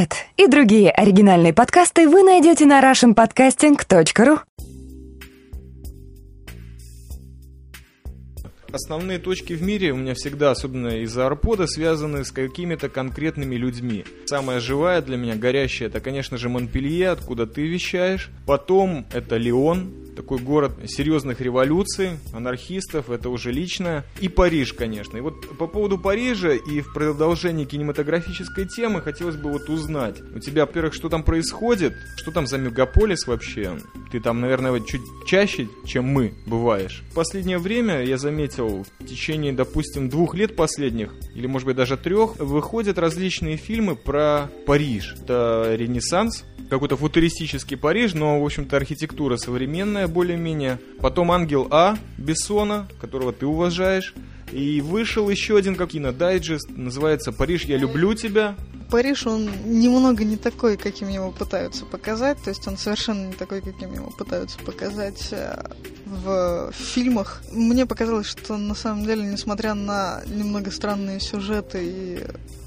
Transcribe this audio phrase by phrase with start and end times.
[0.00, 4.38] Этот и другие оригинальные подкасты вы найдете на russianpodcasting.ru
[8.72, 14.06] Основные точки в мире у меня всегда, особенно из-за арпода, связаны с какими-то конкретными людьми.
[14.24, 18.30] Самая живая для меня, горящая, это, конечно же, Монпелье, откуда ты вещаешь.
[18.46, 24.04] Потом это Лион, такой город серьезных революций, анархистов, это уже личное.
[24.20, 25.16] И Париж, конечно.
[25.16, 30.20] И вот по поводу Парижа и в продолжении кинематографической темы хотелось бы вот узнать.
[30.34, 31.94] У тебя, во-первых, что там происходит?
[32.16, 33.78] Что там за мегаполис вообще?
[34.10, 37.02] Ты там, наверное, чуть чаще, чем мы, бываешь.
[37.10, 41.96] В последнее время я заметил, в течение, допустим, двух лет последних, или, может быть, даже
[41.96, 45.14] трех, выходят различные фильмы про Париж.
[45.22, 50.78] Это Ренессанс, какой-то футуристический Париж, но, в общем-то, архитектура современная более-менее.
[51.00, 54.14] Потом «Ангел А» Бессона, которого ты уважаешь.
[54.52, 58.56] И вышел еще один как кинодайджест, называется «Париж, я люблю тебя».
[58.90, 63.60] Париж, он немного не такой, каким его пытаются показать, то есть он совершенно не такой,
[63.60, 65.62] каким его пытаются показать э,
[66.06, 67.42] в фильмах.
[67.52, 72.24] Мне показалось, что на самом деле, несмотря на немного странные сюжеты и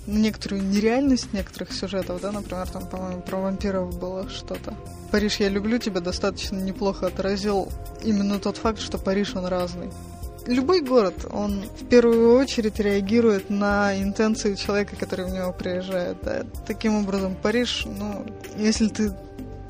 [0.07, 4.75] некоторую нереальность некоторых сюжетов, да, например, там, по-моему, про вампиров было что-то.
[5.11, 7.69] Париж, я люблю тебя достаточно неплохо отразил
[8.03, 9.89] именно тот факт, что Париж, он разный
[10.47, 16.17] любой город, он в первую очередь реагирует на интенции человека, который в него приезжает.
[16.23, 16.43] Да.
[16.67, 18.25] Таким образом, Париж, ну,
[18.57, 19.13] если ты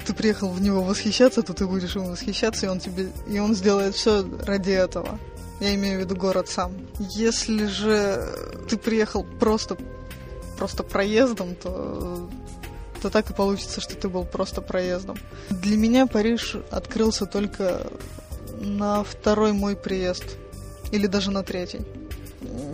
[0.05, 3.55] ты приехал в него восхищаться, то ты будешь ему восхищаться, и он тебе и он
[3.55, 5.17] сделает все ради этого.
[5.61, 6.73] Я имею в виду город сам.
[6.99, 8.27] Если же
[8.69, 9.77] ты приехал просто
[10.57, 12.29] просто проездом, то
[13.03, 15.17] то так и получится, что ты был просто проездом.
[15.49, 17.85] Для меня Париж открылся только
[18.61, 20.23] на второй мой приезд
[20.93, 21.81] или даже на третий.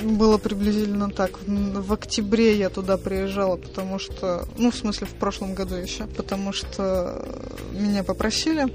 [0.03, 1.39] Было приблизительно так.
[1.47, 4.45] В октябре я туда приезжала, потому что...
[4.57, 6.05] Ну, в смысле, в прошлом году еще.
[6.05, 7.25] Потому что
[7.71, 8.71] меня попросили.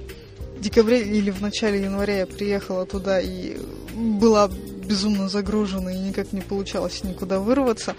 [0.58, 3.56] В декабре или в начале января я приехала туда и
[3.94, 4.48] была
[4.84, 7.94] безумно загружена и никак не получалось никуда вырваться.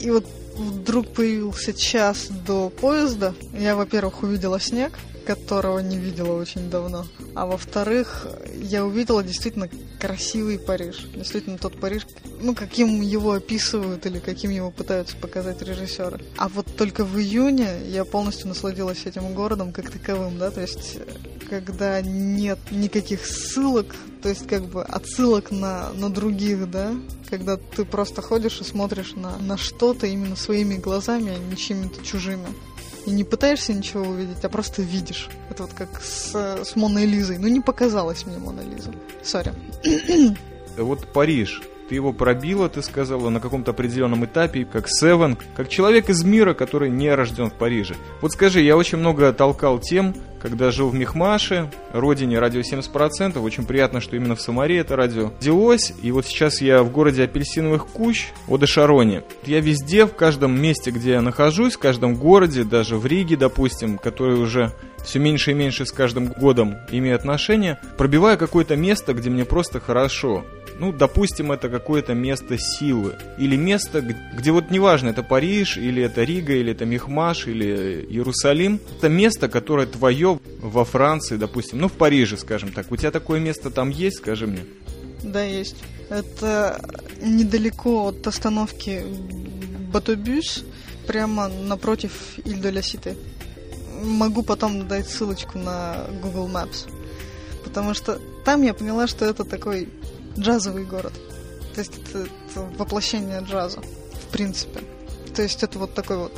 [0.00, 3.34] И вот вдруг появился час до поезда.
[3.52, 4.92] Я, во-первых, увидела снег,
[5.26, 7.06] которого не видела очень давно.
[7.34, 9.68] А во-вторых, я увидела действительно
[10.00, 11.06] красивый Париж.
[11.14, 12.06] Действительно тот Париж,
[12.40, 16.20] ну, каким его описывают или каким его пытаются показать режиссеры.
[16.36, 20.98] А вот только в июне я полностью насладилась этим городом как таковым, да, то есть
[21.60, 26.92] когда нет никаких ссылок, то есть как бы отсылок на, на других, да,
[27.30, 32.04] когда ты просто ходишь и смотришь на, на что-то именно своими глазами, а не чьими-то
[32.04, 32.46] чужими
[33.06, 35.28] и не пытаешься ничего увидеть, а просто видишь.
[35.50, 36.34] Это вот как с,
[36.64, 37.38] с Моной Лизой.
[37.38, 38.92] Ну, не показалось мне Мона Лиза.
[39.22, 39.52] Сори.
[40.76, 41.62] Вот Париж.
[41.88, 46.54] Ты его пробила, ты сказала, на каком-то определенном этапе, как Севен, как человек из мира,
[46.54, 47.94] который не рожден в Париже.
[48.20, 50.14] Вот скажи, я очень много толкал тем,
[50.44, 53.38] когда жил в Мехмаше, родине радио 70%.
[53.38, 55.94] Очень приятно, что именно в Самаре это радио делось.
[56.02, 59.22] И вот сейчас я в городе Апельсиновых Кущ, Одешароне.
[59.46, 63.96] Я везде, в каждом месте, где я нахожусь, в каждом городе, даже в Риге, допустим,
[63.96, 64.72] который уже
[65.02, 69.80] все меньше и меньше с каждым годом имею отношение, пробиваю какое-то место, где мне просто
[69.80, 70.44] хорошо.
[70.78, 73.14] Ну, допустим, это какое-то место силы.
[73.38, 78.80] Или место, где вот неважно, это Париж, или это Рига, или это Мехмаш, или Иерусалим.
[78.98, 82.90] Это место, которое твое во Франции, допустим, ну, в Париже, скажем так.
[82.90, 84.64] У тебя такое место там есть, скажи мне?
[85.22, 85.76] Да, есть.
[86.10, 86.80] Это
[87.22, 89.04] недалеко от остановки
[89.92, 90.64] Батобюс,
[91.06, 92.12] прямо напротив
[92.44, 93.16] Иль-де-Ля-Сите.
[94.02, 96.88] Могу потом дать ссылочку на Google Maps.
[97.62, 99.88] Потому что там я поняла, что это такой
[100.38, 101.12] джазовый город.
[101.74, 104.80] То есть это, это воплощение джаза, в принципе.
[105.34, 106.32] То есть это вот такой вот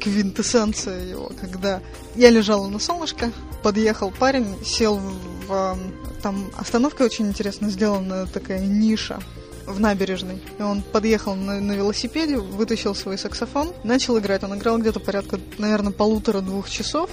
[0.00, 1.80] квинтэссенция его, когда
[2.16, 4.98] я лежала на солнышке, подъехал парень, сел
[5.46, 5.78] в...
[6.22, 9.20] Там остановка очень интересно сделана, такая ниша
[9.66, 10.42] в набережной.
[10.58, 14.42] И он подъехал на, на велосипеде, вытащил свой саксофон, начал играть.
[14.42, 17.10] Он играл где-то порядка, наверное, полутора-двух часов.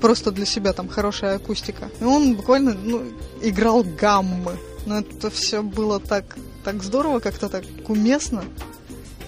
[0.00, 1.90] Просто для себя там хорошая акустика.
[2.00, 3.04] И он буквально ну,
[3.40, 4.58] играл гаммы.
[4.86, 8.44] Но это все было так, так здорово, как-то так уместно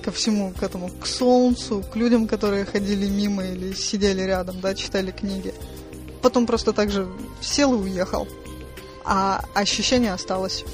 [0.02, 4.74] ко всему, к этому, к солнцу, к людям, которые ходили мимо или сидели рядом, да,
[4.74, 5.54] читали книги.
[6.20, 7.08] Потом просто так же
[7.40, 8.28] сел и уехал.
[9.04, 10.64] А ощущение осталось.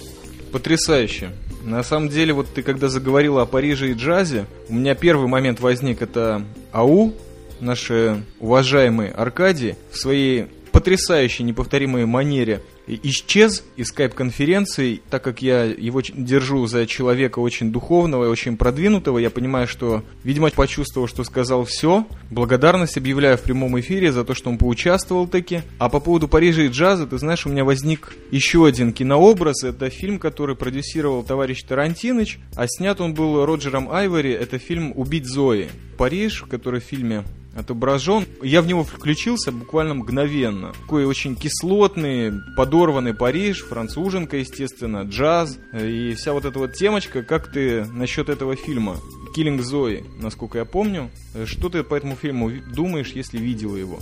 [0.53, 1.31] Потрясающе.
[1.63, 5.61] На самом деле, вот ты когда заговорила о Париже и джазе, у меня первый момент
[5.61, 6.43] возник, это
[6.73, 7.13] АУ,
[7.61, 12.63] наши уважаемые Аркадии, в своей потрясающей, неповторимой манере
[13.03, 19.19] исчез из скайп-конференции, так как я его держу за человека очень духовного и очень продвинутого,
[19.19, 22.07] я понимаю, что, видимо, почувствовал, что сказал все.
[22.31, 25.63] Благодарность объявляю в прямом эфире за то, что он поучаствовал таки.
[25.79, 29.65] А по поводу Парижа и джаза, ты знаешь, у меня возник еще один кинообраз.
[29.65, 34.33] Это фильм, который продюсировал товарищ Тарантиныч, а снят он был Роджером Айвори.
[34.33, 35.69] Это фильм «Убить Зои».
[35.97, 37.25] Париж, который в фильме
[37.55, 38.27] отображен.
[38.43, 40.73] Я в него включился буквально мгновенно.
[40.73, 47.23] Такой очень кислотный, подорванный Париж, француженка, естественно, джаз и вся вот эта вот темочка.
[47.23, 48.97] Как ты насчет этого фильма?
[49.35, 51.11] Киллинг Зои, насколько я помню.
[51.45, 53.99] Что ты по этому фильму думаешь, если видела его?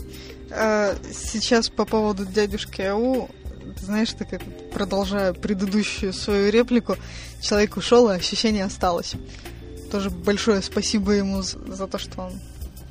[0.50, 3.28] А, сейчас по поводу дядюшки Ау,
[3.80, 4.42] знаешь, так как
[4.72, 6.96] продолжая предыдущую свою реплику,
[7.40, 9.14] человек ушел, а ощущение осталось.
[9.90, 12.32] Тоже большое спасибо ему за то, что он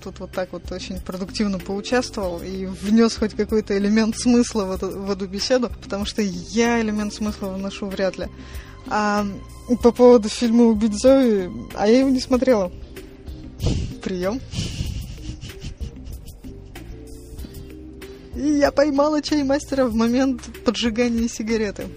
[0.04, 4.90] тут вот так вот очень продуктивно поучаствовал и внес хоть какой-то элемент смысла в эту,
[4.90, 8.28] в эту беседу, потому что я элемент смысла вношу вряд ли.
[8.88, 9.26] А
[9.84, 12.72] по поводу фильма «Убить Зои», а я его не смотрела.
[14.04, 14.40] Прием.
[18.36, 21.88] И я поймала чаймастера в момент поджигания сигареты.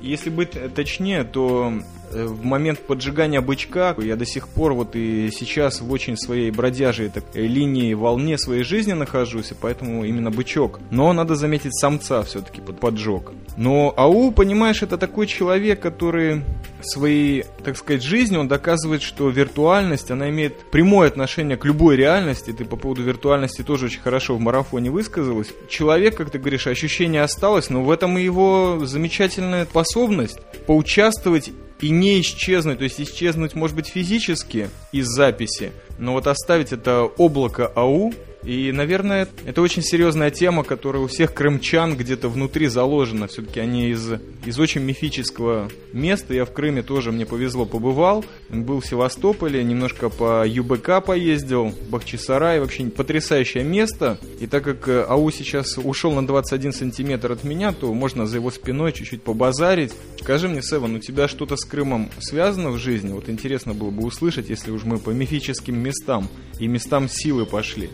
[0.00, 5.30] Если быть точнее, то Э, в момент поджигания бычка я до сих пор вот и
[5.30, 10.30] сейчас в очень своей бродяжей так, э, линии, волне своей жизни нахожусь, и поэтому именно
[10.30, 10.80] бычок.
[10.90, 13.32] Но надо заметить самца все-таки под поджог.
[13.56, 16.42] Но Ау, понимаешь, это такой человек, который
[16.82, 22.52] своей, так сказать, жизнью он доказывает, что виртуальность, она имеет прямое отношение к любой реальности.
[22.52, 25.48] Ты по поводу виртуальности тоже очень хорошо в марафоне высказалась.
[25.68, 31.50] Человек, как ты говоришь, ощущение осталось, но в этом и его замечательная способность поучаствовать
[31.82, 37.02] и не исчезнуть, то есть исчезнуть может быть физически из записи, но вот оставить это
[37.02, 38.14] облако АУ
[38.44, 43.28] и, наверное, это очень серьезная тема, которая у всех крымчан где-то внутри заложена.
[43.28, 46.34] Все-таки они из, из очень мифического места.
[46.34, 48.24] Я в Крыме тоже, мне повезло, побывал.
[48.48, 52.58] Был в Севастополе, немножко по ЮБК поездил, Бахчисарай.
[52.58, 54.18] Вообще потрясающее место.
[54.40, 58.38] И так как э, АУ сейчас ушел на 21 сантиметр от меня, то можно за
[58.38, 59.92] его спиной чуть-чуть побазарить.
[60.20, 63.12] Скажи мне, Севан, у тебя что-то с Крымом связано в жизни?
[63.12, 66.28] Вот интересно было бы услышать, если уж мы по мифическим местам
[66.58, 67.88] и местам силы пошли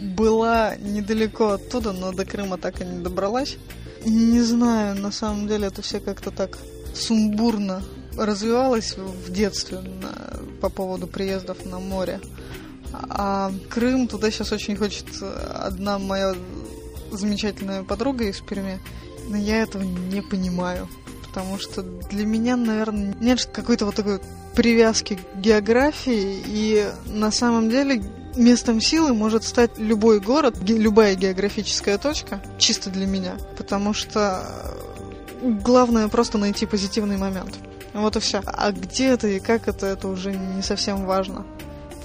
[0.00, 3.56] была недалеко оттуда, но до Крыма так и не добралась.
[4.04, 6.58] Не знаю, на самом деле это все как-то так
[6.94, 7.82] сумбурно
[8.16, 12.20] развивалось в детстве на, по поводу приездов на море.
[12.92, 16.34] А Крым, туда сейчас очень хочет одна моя
[17.12, 18.80] замечательная подруга из Перми,
[19.28, 20.88] но я этого не понимаю.
[21.28, 24.20] Потому что для меня, наверное, нет какой-то вот такой
[24.56, 28.02] привязки к географии, и на самом деле
[28.36, 34.44] местом силы может стать любой город, любая географическая точка, чисто для меня, потому что
[35.42, 37.58] э, главное просто найти позитивный момент.
[37.92, 38.40] Вот и все.
[38.44, 41.44] А где это и как это, это уже не совсем важно.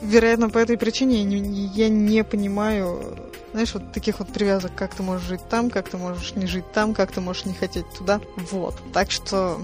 [0.02, 3.18] Вероятно, по этой причине я не, я не понимаю,
[3.54, 6.72] знаешь, вот таких вот привязок, как ты можешь жить там, как ты можешь не жить
[6.74, 8.20] там, как ты можешь не хотеть туда.
[8.52, 8.76] Вот.
[8.94, 9.60] Так что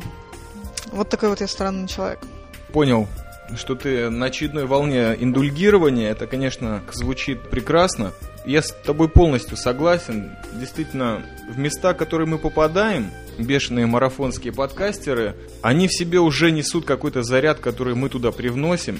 [0.91, 2.19] вот такой вот я странный человек.
[2.71, 3.07] Понял
[3.57, 8.12] что ты на очередной волне индульгирования, это, конечно, звучит прекрасно.
[8.45, 10.31] Я с тобой полностью согласен.
[10.53, 16.86] Действительно, в места, в которые мы попадаем, бешеные марафонские подкастеры, они в себе уже несут
[16.86, 19.00] какой-то заряд, который мы туда привносим.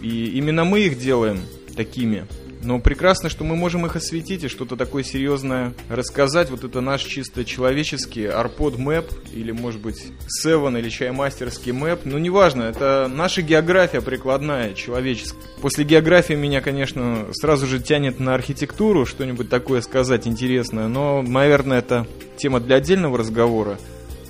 [0.00, 1.40] И именно мы их делаем
[1.76, 2.26] такими.
[2.62, 6.50] Но прекрасно, что мы можем их осветить и что-то такое серьезное рассказать.
[6.50, 12.00] Вот это наш чисто человеческий арпод мэп, или, может быть, Севен или чаймастерский мэп.
[12.04, 15.40] Ну, неважно, это наша география прикладная, человеческая.
[15.60, 20.88] После географии меня, конечно, сразу же тянет на архитектуру, что-нибудь такое сказать интересное.
[20.88, 23.78] Но, наверное, это тема для отдельного разговора.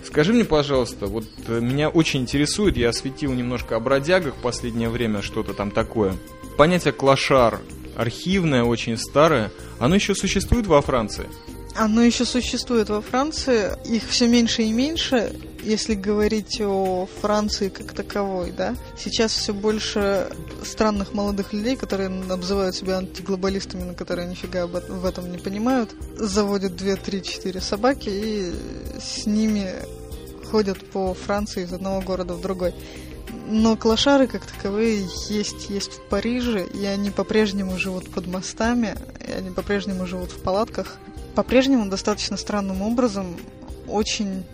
[0.04, 4.88] Скажи мне, пожалуйста, вот э, меня очень интересует, я осветил немножко о бродягах в последнее
[4.88, 6.14] время, что-то там такое.
[6.58, 7.60] Понятие клошар,
[7.96, 11.28] архивное, очень старое, оно еще существует во Франции?
[11.75, 17.92] Оно еще существует во Франции, их все меньше и меньше, если говорить о Франции как
[17.92, 18.76] таковой, да.
[18.99, 20.28] Сейчас все больше
[20.62, 26.76] странных молодых людей, которые обзывают себя антиглобалистами, но которые нифига в этом не понимают, заводят
[26.76, 28.52] 2, 3, 4 собаки и
[29.00, 29.72] с ними
[30.50, 32.75] ходят по Франции из одного города в другой.
[33.46, 38.94] Но клошары как таковые есть, есть в Париже, и они по-прежнему живут под мостами,
[39.26, 40.99] и они по-прежнему живут в палатках.
[41.34, 43.37] По-прежнему достаточно странным образом
[43.88, 44.44] очень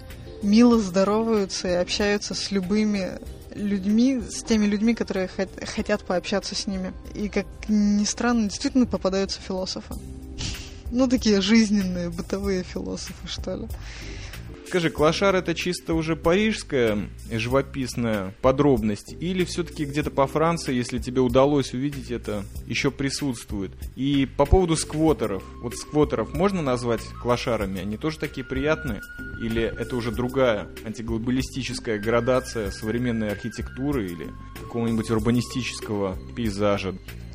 [0.42, 3.18] мило здороваются и общаются с любыми
[3.54, 6.92] людьми, с теми людьми, которые хотят пообщаться с ними.
[7.14, 9.94] И, как ни странно, действительно попадаются философы.
[10.90, 13.68] Ну, такие жизненные, бытовые философы, что ли.
[14.68, 21.22] Скажи, клошар это чисто уже парижская живописная подробность, или все-таки где-то по Франции, если тебе
[21.22, 23.70] удалось увидеть это, еще присутствует?
[23.96, 27.80] И по поводу сквотеров, вот сквотеров можно назвать клошарами?
[27.80, 29.00] Они тоже такие приятные?
[29.40, 34.26] Или это уже другая антиглобалистическая градация современной архитектуры или
[34.60, 36.94] какого-нибудь урбанистического пейзажа?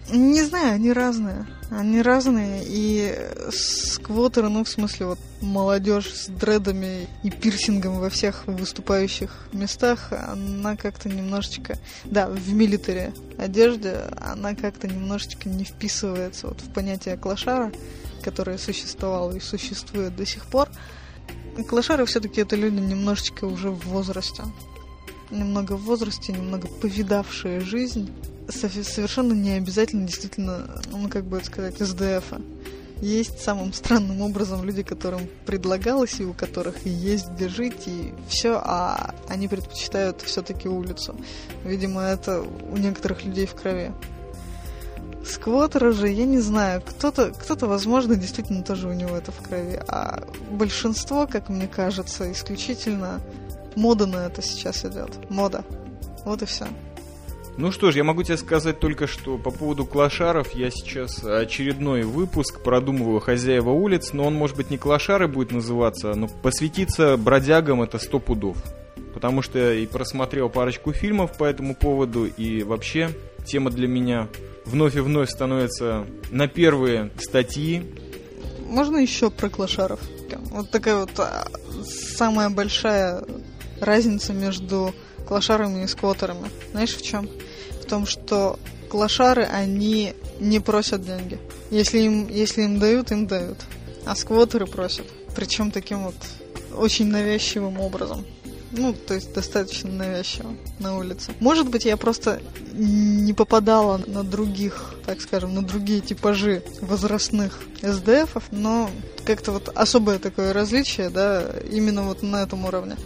[0.10, 1.46] Не знаю, они разные.
[1.72, 3.16] Они разные, и
[3.52, 10.76] сквотеры, ну, в смысле, вот молодежь с дредами и пирсингом во всех выступающих местах, она
[10.76, 17.72] как-то немножечко, да, в милитаре одежде, она как-то немножечко не вписывается вот в понятие клашара,
[18.22, 20.70] которое существовало и существует до сих пор.
[21.68, 24.44] Клашары все-таки это люди немножечко уже в возрасте.
[25.32, 28.12] Немного в возрасте, немного повидавшие жизнь
[28.50, 32.24] совершенно не обязательно действительно, ну, как бы сказать, СДФ.
[33.02, 38.54] Есть самым странным образом люди, которым предлагалось, и у которых есть где жить, и все,
[38.64, 41.16] а они предпочитают все-таки улицу.
[41.66, 43.92] Видимо, это у некоторых людей в крови.
[45.26, 49.82] Сквотера же, я не знаю, кто-то, кто-то, возможно, действительно тоже у него это в крови,
[49.88, 53.22] а большинство, как мне кажется, исключительно
[53.76, 55.30] мода на это сейчас идет.
[55.30, 55.66] Мода.
[56.26, 56.68] Вот и все.
[57.56, 62.02] Ну что ж, я могу тебе сказать только, что по поводу клошаров я сейчас очередной
[62.02, 67.84] выпуск продумываю «Хозяева улиц», но он, может быть, не клошары будет называться, но посвятиться бродягам
[67.84, 68.58] это сто пудов.
[69.14, 73.12] Потому что я и просмотрел парочку фильмов по этому поводу, и вообще
[73.46, 74.30] тема для меня
[74.66, 77.84] вновь и вновь становится на первые статьи.
[78.68, 80.00] Можно еще про клошаров?
[80.50, 81.46] Вот такая вот а,
[81.86, 83.24] самая большая
[83.80, 84.96] разница между
[85.28, 86.50] клошарами и сквотерами.
[86.72, 87.30] Знаешь в чем?
[87.82, 91.40] В том, что клошары, они не просят деньги.
[91.72, 93.58] Если им, если им дают, им дают.
[94.06, 95.06] А сквотеры просят.
[95.36, 96.16] Причем таким вот
[96.76, 98.26] очень навязчивым образом.
[98.76, 101.32] Ну, то есть достаточно навязчиво на улице.
[101.40, 102.42] Может быть, я просто
[102.74, 108.90] не попадала на других, так скажем, на другие типажи возрастных СДФов, но
[109.26, 112.98] как-то вот особое такое различие, да, именно вот на этом уровне.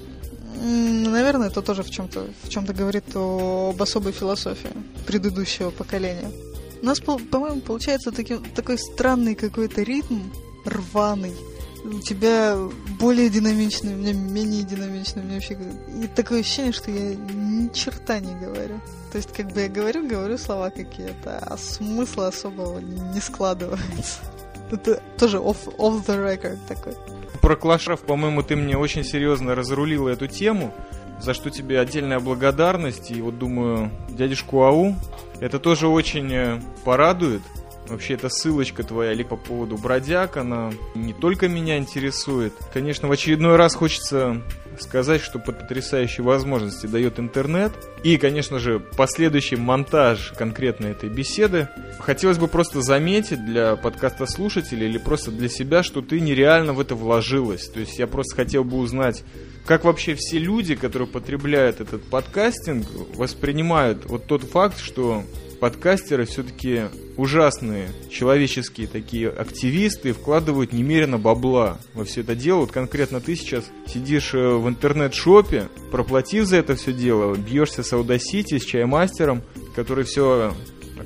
[0.59, 4.71] Наверное, это тоже в чем-то в чем-то говорит об особой философии
[5.05, 6.31] предыдущего поколения.
[6.81, 10.19] У нас, по-моему, получается таки, такой странный какой-то ритм,
[10.65, 11.33] рваный.
[11.83, 12.57] У тебя
[12.99, 15.57] более динамичный, у меня менее динамичный, у меня вообще...
[16.03, 18.81] И такое ощущение, что я ни черта не говорю.
[19.11, 24.19] То есть, как бы я говорю, говорю слова какие-то, а смысла особого не складывается.
[24.71, 26.93] Это тоже off, off the record такой
[27.41, 30.73] про Клашев, по-моему, ты мне очень серьезно разрулила эту тему,
[31.19, 33.11] за что тебе отдельная благодарность.
[33.11, 34.95] И вот думаю, дядюшку Ау,
[35.39, 37.41] это тоже очень э, порадует.
[37.87, 42.53] Вообще, эта ссылочка твоя ли по поводу бродяг, она не только меня интересует.
[42.73, 44.41] Конечно, в очередной раз хочется
[44.79, 47.71] сказать, что под потрясающие возможности дает интернет.
[48.03, 51.67] И, конечно же, последующий монтаж конкретно этой беседы.
[51.99, 56.79] Хотелось бы просто заметить для подкаста слушателей или просто для себя, что ты нереально в
[56.79, 57.67] это вложилась.
[57.67, 59.23] То есть я просто хотел бы узнать,
[59.65, 65.23] как вообще все люди, которые потребляют этот подкастинг, воспринимают вот тот факт, что
[65.59, 66.83] подкастеры все-таки
[67.17, 72.59] ужасные человеческие такие активисты, вкладывают немерено бабла во все это дело.
[72.59, 77.91] Вот конкретно ты сейчас сидишь э, в интернет-шопе, проплатив за это все дело, бьешься с
[77.93, 79.41] Audacity, с чаймастером,
[79.75, 80.53] который все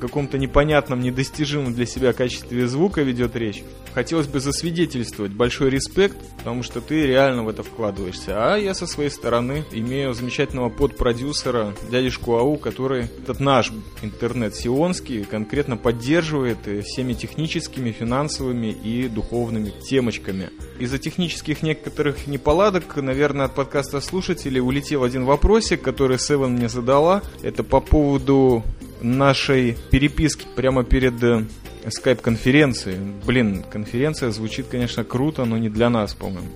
[0.02, 3.64] каком-то непонятном, недостижимом для себя качестве звука ведет речь.
[3.94, 8.54] Хотелось бы засвидетельствовать большой респект, потому что ты реально в это вкладываешься.
[8.54, 15.24] А я со своей стороны имею замечательного подпродюсера, дядюшку Ау, который этот наш интернет сионский
[15.24, 20.50] конкретно поддерживает всеми техническими, финансовыми и духовными темочками.
[20.80, 27.22] Из-за технических некоторых неполадок, наверное, от подкаста слушателей улетел один вопросик, который Севен мне задала.
[27.44, 28.64] Это по поводу
[29.02, 31.46] нашей переписки прямо перед э,
[31.90, 32.98] скайп-конференцией.
[33.26, 36.50] Блин, конференция звучит, конечно, круто, но не для нас, по-моему.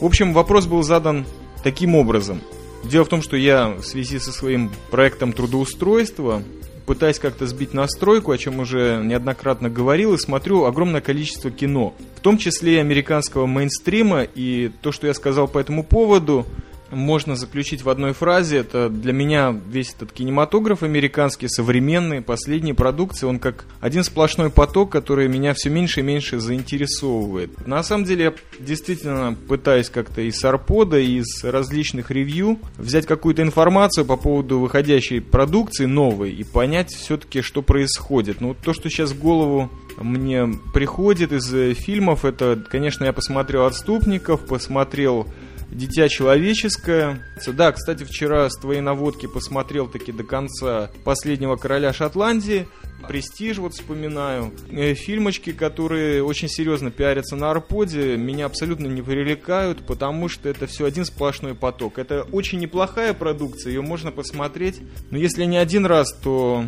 [0.00, 1.26] В общем, вопрос был задан
[1.64, 2.40] таким образом.
[2.84, 6.42] Дело в том, что я в связи со своим проектом трудоустройства
[6.88, 12.20] пытаясь как-то сбить настройку, о чем уже неоднократно говорил, и смотрю огромное количество кино, в
[12.20, 16.46] том числе и американского мейнстрима, и то, что я сказал по этому поводу,
[16.90, 18.58] можно заключить в одной фразе.
[18.58, 24.90] Это для меня весь этот кинематограф американский, современный, последние продукции, он как один сплошной поток,
[24.90, 27.66] который меня все меньше и меньше заинтересовывает.
[27.66, 34.04] На самом деле я действительно пытаюсь как-то из Арпода, из различных ревью взять какую-то информацию
[34.04, 38.40] по поводу выходящей продукции новой и понять все-таки, что происходит.
[38.40, 44.46] Ну, то, что сейчас в голову мне приходит из фильмов, это, конечно, я посмотрел «Отступников»,
[44.46, 45.26] посмотрел
[45.70, 47.22] Дитя человеческое.
[47.46, 52.66] Да, кстати, вчера с твоей наводки посмотрел таки до конца «Последнего короля Шотландии».
[53.06, 54.52] Престиж вот вспоминаю.
[54.70, 60.66] Э, фильмочки, которые очень серьезно пиарятся на Арподе, меня абсолютно не привлекают, потому что это
[60.66, 61.98] все один сплошной поток.
[61.98, 66.64] Это очень неплохая продукция, ее можно посмотреть, но если не один раз, то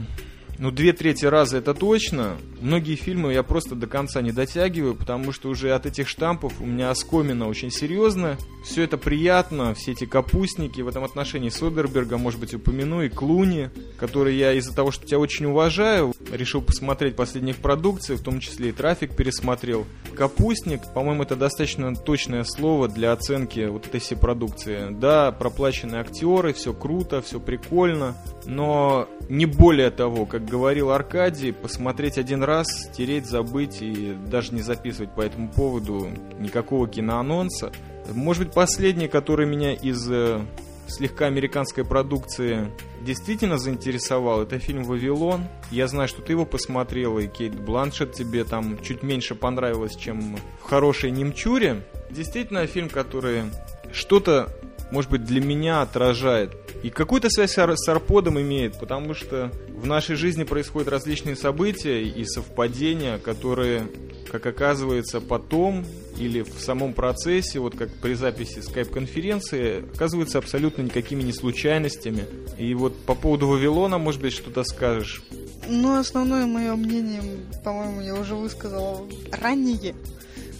[0.60, 2.36] ну, две трети раза это точно.
[2.60, 6.66] Многие фильмы я просто до конца не дотягиваю, потому что уже от этих штампов у
[6.66, 8.36] меня оскомина очень серьезная.
[8.62, 10.82] Все это приятно, все эти капустники.
[10.82, 15.18] В этом отношении Содерберга, может быть, упомяну, и Клуни, который я из-за того, что тебя
[15.18, 19.86] очень уважаю, решил посмотреть последних продукций, в том числе и «Трафик» пересмотрел.
[20.14, 24.88] Капустник, по-моему, это достаточно точное слово для оценки вот этой всей продукции.
[24.90, 28.14] Да, проплаченные актеры, все круто, все прикольно,
[28.44, 34.62] но не более того, как говорил Аркадий, посмотреть один раз, стереть, забыть и даже не
[34.62, 37.72] записывать по этому поводу никакого киноанонса.
[38.12, 40.40] Может быть, последний, который меня из э,
[40.88, 45.46] слегка американской продукции действительно заинтересовал, это фильм «Вавилон».
[45.70, 50.36] Я знаю, что ты его посмотрел, и Кейт Бланшет тебе там чуть меньше понравилось, чем
[50.36, 51.82] в «Хорошей немчуре».
[52.10, 53.44] Действительно, фильм, который
[53.92, 54.48] что-то
[54.90, 56.52] может быть, для меня отражает.
[56.82, 62.24] И какую-то связь с Арподом имеет, потому что в нашей жизни происходят различные события и
[62.24, 63.86] совпадения, которые,
[64.30, 65.84] как оказывается, потом
[66.18, 72.26] или в самом процессе, вот как при записи скайп-конференции, оказываются абсолютно никакими не случайностями.
[72.58, 75.22] И вот по поводу Вавилона, может быть, что-то скажешь?
[75.68, 77.22] Ну, основное мое мнение,
[77.64, 79.06] по-моему, я уже высказала
[79.40, 79.94] ранее.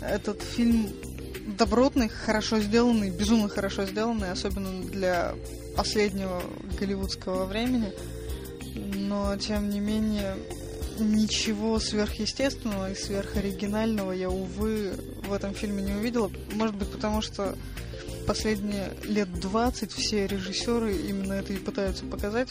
[0.01, 0.89] Этот фильм
[1.47, 5.35] добротный, хорошо сделанный, безумно хорошо сделанный, особенно для
[5.77, 6.43] последнего
[6.79, 7.93] голливудского времени.
[8.75, 10.37] Но, тем не менее,
[10.99, 14.93] ничего сверхъестественного и сверхоригинального я, увы,
[15.27, 16.31] в этом фильме не увидела.
[16.53, 17.57] Может быть, потому что
[18.27, 22.49] последние лет 20 все режиссеры именно это и пытаются показать,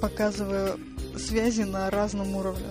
[0.00, 0.76] показывая
[1.16, 2.66] связи на разном уровне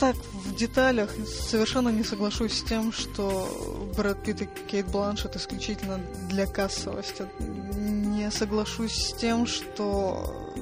[0.00, 1.10] так в деталях
[1.50, 7.26] совершенно не соглашусь с тем, что Брэд Питт и Кейт Бланшет исключительно для кассовости.
[7.38, 10.52] Не соглашусь с тем, что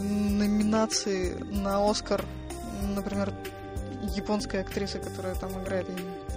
[0.00, 2.24] номинации на Оскар,
[2.94, 3.32] например,
[4.14, 5.86] японская актриса, которая там играет,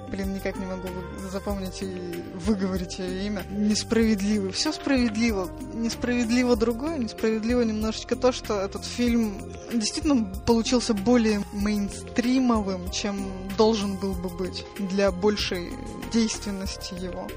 [0.09, 0.87] блин, никак не могу
[1.31, 4.51] запомнить и выговорить ее имя, несправедливы.
[4.51, 5.49] Все справедливо.
[5.73, 14.13] Несправедливо другое, несправедливо немножечко то, что этот фильм действительно получился более мейнстримовым, чем должен был
[14.13, 15.69] бы быть для большей
[16.11, 17.27] действенности его.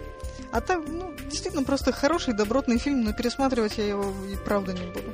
[0.52, 4.86] А так, ну, действительно, просто хороший, добротный фильм, но пересматривать я его и правда не
[4.86, 5.12] буду.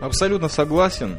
[0.00, 1.18] Абсолютно согласен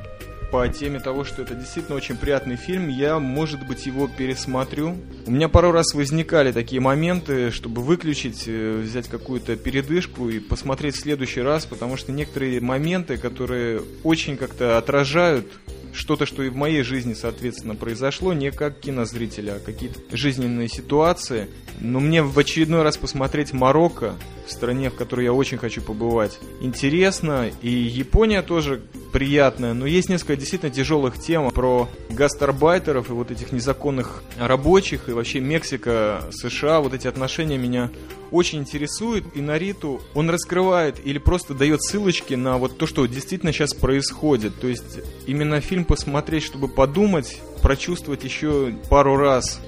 [0.51, 4.95] по теме того, что это действительно очень приятный фильм, я, может быть, его пересмотрю.
[5.25, 10.95] У меня пару раз возникали такие моменты, чтобы выключить, э, взять какую-то передышку и посмотреть
[10.95, 15.47] в следующий раз, потому что некоторые моменты, которые очень как-то отражают
[15.95, 21.47] что-то, что и в моей жизни, соответственно, произошло, не как кинозрителя, а какие-то жизненные ситуации.
[21.79, 26.39] Но мне в очередной раз посмотреть Марокко, в стране, в которой я очень хочу побывать,
[26.61, 27.49] интересно.
[27.61, 28.81] И Япония тоже
[29.11, 35.13] приятная, но есть несколько действительно тяжелых тем про гастарбайтеров и вот этих незаконных рабочих, и
[35.13, 37.89] вообще Мексика, США, вот эти отношения меня
[38.35, 39.25] очень интересуют.
[39.35, 44.59] И Нариту он раскрывает или просто дает ссылочки на вот то, что действительно сейчас происходит.
[44.59, 49.59] То есть именно фильм посмотреть, чтобы подумать, прочувствовать еще пару раз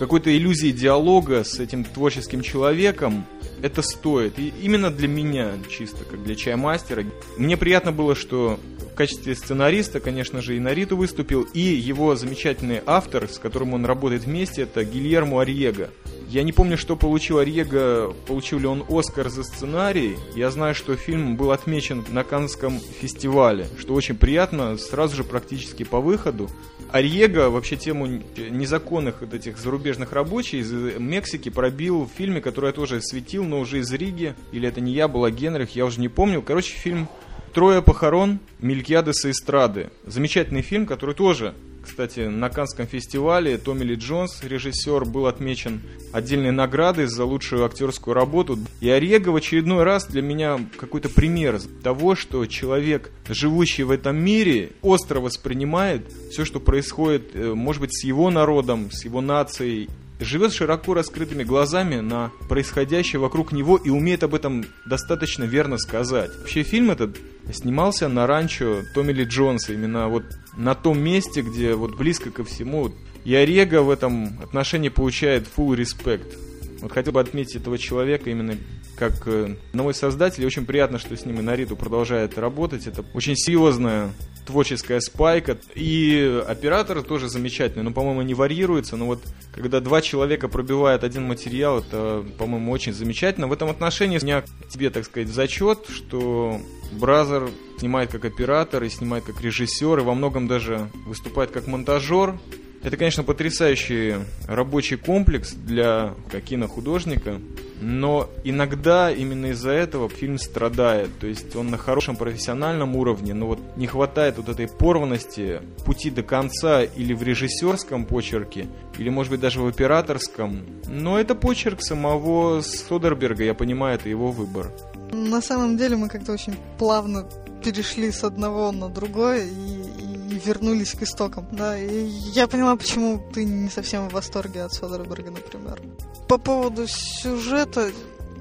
[0.00, 3.26] какой-то иллюзии диалога с этим творческим человеком,
[3.60, 4.38] это стоит.
[4.38, 7.04] И именно для меня, чисто как для чаймастера.
[7.36, 8.58] Мне приятно было, что
[8.90, 13.84] в качестве сценариста, конечно же, и Нариту выступил, и его замечательный автор, с которым он
[13.84, 15.90] работает вместе, это Гильермо Арьего.
[16.30, 20.16] Я не помню, что получил Арьего, получил ли он Оскар за сценарий.
[20.36, 25.82] Я знаю, что фильм был отмечен на Каннском фестивале, что очень приятно, сразу же практически
[25.82, 26.48] по выходу.
[26.92, 32.72] Арьего вообще тему незаконных вот этих зарубежных рабочих из Мексики пробил в фильме, который я
[32.74, 34.36] тоже светил, но уже из Риги.
[34.52, 36.42] Или это не я, была Генрих, я уже не помню.
[36.42, 37.08] Короче, фильм
[37.52, 39.90] «Трое похорон» Мелькиадеса Эстрады.
[40.06, 45.80] Замечательный фильм, который тоже кстати, на Канском фестивале Томми Ли Джонс, режиссер, был отмечен
[46.12, 48.58] отдельной наградой за лучшую актерскую работу.
[48.80, 54.16] И Орега в очередной раз для меня какой-то пример того, что человек, живущий в этом
[54.16, 59.88] мире, остро воспринимает все, что происходит, э, может быть, с его народом, с его нацией,
[60.20, 66.30] живет широко раскрытыми глазами на происходящее вокруг него и умеет об этом достаточно верно сказать.
[66.38, 67.16] Вообще фильм этот
[67.52, 70.24] снимался на ранчо Томми Ли Джонса, именно вот
[70.56, 72.92] на том месте, где вот близко ко всему.
[73.24, 76.49] И Орега в этом отношении получает full respect.
[76.80, 78.56] Вот хотел бы отметить этого человека именно
[78.96, 80.42] как э, новый создатель.
[80.42, 82.86] И очень приятно, что с ним и Нариту продолжает работать.
[82.86, 84.10] Это очень серьезная
[84.46, 85.58] творческая спайка.
[85.74, 87.82] И оператор тоже замечательный.
[87.82, 88.96] Но, по-моему, не варьируется.
[88.96, 89.20] Но вот
[89.54, 93.48] когда два человека пробивают один материал, это, по-моему, очень замечательно.
[93.48, 96.60] В этом отношении у меня тебе, так сказать, зачет, что
[96.92, 102.38] Бразер снимает как оператор и снимает как режиссер, и во многом даже выступает как монтажер.
[102.82, 104.16] Это, конечно, потрясающий
[104.46, 106.14] рабочий комплекс для
[106.46, 107.38] кинохудожника,
[107.82, 111.10] но иногда именно из-за этого фильм страдает.
[111.18, 116.10] То есть он на хорошем профессиональном уровне, но вот не хватает вот этой порванности пути
[116.10, 118.66] до конца или в режиссерском почерке,
[118.98, 120.64] или, может быть, даже в операторском.
[120.88, 124.72] Но это почерк самого Содерберга, я понимаю, это его выбор.
[125.12, 127.28] На самом деле мы как-то очень плавно
[127.62, 129.99] перешли с одного на другое и,
[130.36, 131.48] вернулись к истокам.
[131.52, 135.80] Да, и я поняла, почему ты не совсем в восторге от Содерберга, например.
[136.28, 137.90] По поводу сюжета,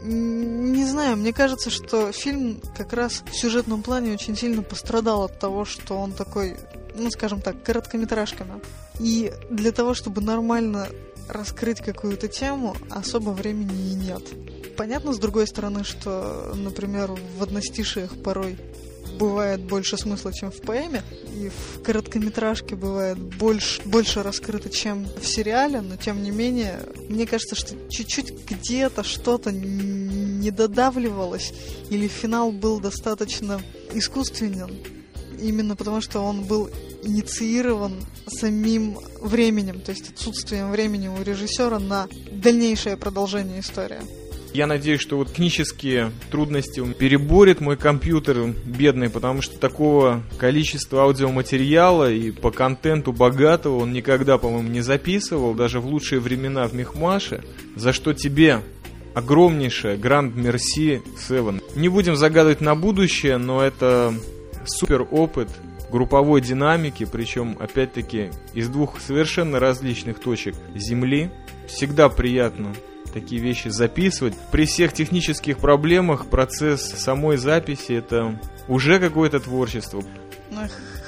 [0.03, 5.39] не знаю, мне кажется, что фильм как раз в сюжетном плане очень сильно пострадал от
[5.39, 6.57] того, что он такой,
[6.95, 8.61] ну, скажем так, короткометражками.
[8.99, 10.87] И для того, чтобы нормально
[11.27, 14.23] раскрыть какую-то тему, особо времени и нет.
[14.75, 18.57] Понятно, с другой стороны, что, например, в одностишиях порой
[19.19, 21.03] бывает больше смысла, чем в поэме,
[21.35, 26.79] и в короткометражке бывает больше, больше раскрыто, чем в сериале, но тем не менее,
[27.09, 31.53] мне кажется, что чуть-чуть где-то что-то не додавливалось,
[31.89, 33.61] или финал был достаточно
[33.93, 34.71] искусственен,
[35.39, 36.69] именно потому что он был
[37.03, 37.95] инициирован
[38.27, 44.18] самим временем, то есть отсутствием времени у режиссера на дальнейшее продолжение истории.
[44.53, 52.11] Я надеюсь, что вот технические трудности переборет мой компьютер бедный, потому что такого количества аудиоматериала
[52.11, 57.43] и по контенту богатого он никогда, по-моему, не записывал, даже в лучшие времена в Мехмаше,
[57.75, 58.61] за что тебе
[59.13, 61.61] огромнейшее гранд мерси Севен.
[61.75, 64.13] Не будем загадывать на будущее, но это
[64.65, 65.49] супер опыт
[65.91, 71.29] групповой динамики, причем, опять-таки, из двух совершенно различных точек Земли.
[71.67, 72.73] Всегда приятно
[73.11, 74.33] такие вещи записывать.
[74.51, 80.03] При всех технических проблемах процесс самой записи это уже какое-то творчество.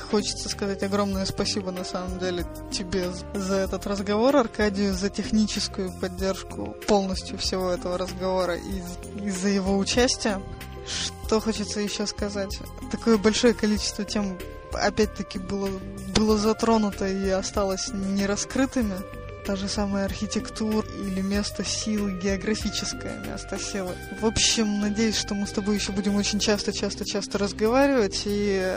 [0.10, 6.76] Хочется сказать огромное спасибо на самом деле тебе за этот разговор, Аркадию, за техническую поддержку
[6.86, 10.42] полностью всего этого разговора и, и за его участие.
[10.86, 12.60] Что хочется еще сказать?
[12.92, 14.38] Такое большое количество тем
[14.74, 15.70] опять-таки было,
[16.14, 18.96] было затронуто и осталось нераскрытыми
[19.45, 23.95] та же самая архитектура или место силы, географическое место силы.
[24.19, 28.75] В общем, надеюсь, что мы с тобой еще будем очень часто-часто-часто разговаривать, и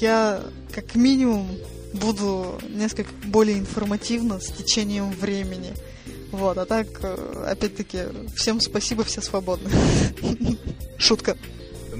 [0.00, 0.42] я
[0.74, 1.48] как минимум
[1.92, 5.74] буду несколько более информативно с течением времени.
[6.30, 6.86] Вот, а так,
[7.46, 9.70] опять-таки, всем спасибо, все свободны.
[10.98, 11.36] Шутка.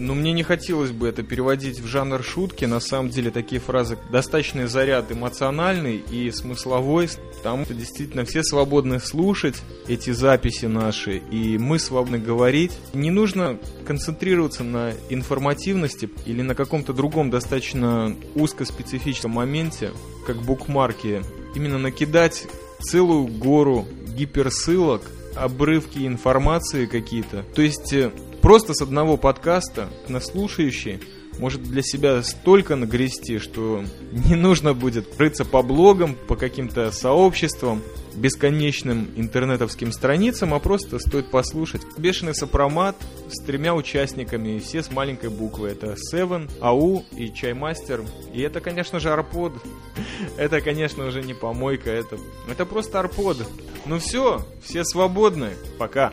[0.03, 2.65] Ну, мне не хотелось бы это переводить в жанр шутки.
[2.65, 7.09] На самом деле, такие фразы достаточный заряд эмоциональный и смысловой.
[7.45, 12.73] Там действительно все свободны слушать эти записи наши, и мы свободны говорить.
[12.93, 19.93] Не нужно концентрироваться на информативности или на каком-то другом достаточно узкоспецифическом моменте,
[20.27, 21.23] как букмарки.
[21.55, 22.49] Именно накидать
[22.81, 23.87] целую гору
[24.17, 25.03] гиперссылок,
[25.37, 27.45] обрывки информации какие-то.
[27.55, 28.11] То есть э,
[28.43, 31.01] просто с одного подкаста на слушающий
[31.39, 37.83] может для себя столько нагрести, что не нужно будет рыться по блогам, по каким-то сообществам,
[38.15, 41.83] бесконечным интернетовским страницам, а просто стоит послушать.
[41.97, 42.97] Бешеный сопромат
[43.31, 45.69] с тремя участниками, все с маленькой буквы.
[45.69, 48.05] Это Seven, АУ и Чаймастер.
[48.35, 49.55] И это, конечно же, Арпод.
[50.37, 53.39] Это, конечно, уже не помойка, это, это просто Арпод.
[53.87, 55.51] Ну все, все свободны.
[55.79, 56.13] Пока.